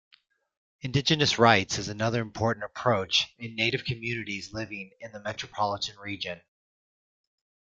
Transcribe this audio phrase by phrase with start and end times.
[0.79, 6.41] Indigenous rights is another important approach in native communities living in the metropolitan region.